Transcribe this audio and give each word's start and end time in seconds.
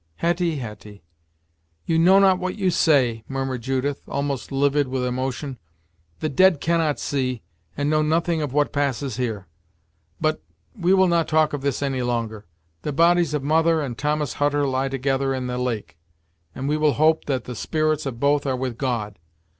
"Hetty 0.15 0.55
Hetty 0.55 1.03
you 1.85 1.99
know 1.99 2.17
not 2.17 2.39
what 2.39 2.55
you 2.55 2.71
say!" 2.71 3.23
murmured 3.27 3.61
Judith, 3.61 4.01
almost 4.07 4.51
livid 4.51 4.87
with 4.87 5.05
emotion 5.05 5.59
"The 6.21 6.27
dead 6.29 6.59
cannot 6.59 6.99
see, 6.99 7.43
and 7.77 7.87
know 7.87 8.01
nothing 8.01 8.41
of 8.41 8.51
what 8.51 8.73
passes 8.73 9.17
here! 9.17 9.45
But, 10.19 10.41
we 10.75 10.91
will 10.91 11.07
not 11.07 11.27
talk 11.27 11.53
of 11.53 11.61
this 11.61 11.83
any 11.83 12.01
longer. 12.01 12.47
The 12.81 12.91
bodies 12.91 13.35
of 13.35 13.43
Mother 13.43 13.79
and 13.79 13.95
Thomas 13.95 14.33
Hutter 14.33 14.65
lie 14.65 14.89
together 14.89 15.35
in 15.35 15.45
the 15.45 15.59
lake, 15.59 15.99
and 16.55 16.67
we 16.67 16.77
will 16.77 16.93
hope 16.93 17.25
that 17.25 17.43
the 17.43 17.53
spirits 17.53 18.07
of 18.07 18.19
both 18.19 18.47
are 18.47 18.57
with 18.57 18.79
God. 18.79 19.19